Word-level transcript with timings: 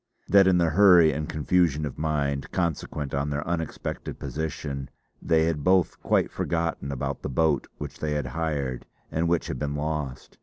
That 0.27 0.47
in 0.47 0.57
the 0.57 0.71
hurry 0.71 1.11
and 1.13 1.29
confusion 1.29 1.85
of 1.85 1.99
mind, 1.99 2.49
consequent 2.51 3.13
on 3.13 3.29
their 3.29 3.47
unexpected 3.47 4.17
position, 4.17 4.89
they 5.21 5.43
had 5.45 5.63
both 5.63 6.01
quite 6.01 6.31
forgotten 6.31 6.91
about 6.91 7.21
the 7.21 7.29
boat 7.29 7.67
which 7.77 7.99
they 7.99 8.13
had 8.13 8.25
hired 8.25 8.87
and 9.11 9.27
which 9.27 9.45
had 9.45 9.59
been 9.59 9.75
lost. 9.75 10.39